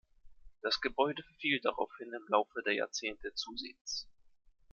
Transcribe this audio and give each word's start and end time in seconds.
Das 0.63 0.81
Gebäude 0.81 1.21
verfiel 1.21 1.59
daraufhin 1.61 2.11
im 2.11 2.25
Laufe 2.27 2.63
der 2.65 2.73
Jahrzehnte 2.73 3.35
zusehends. 3.35 4.07